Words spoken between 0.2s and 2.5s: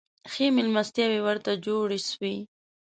ښې مېلمستیاوي ورته جوړي سوې.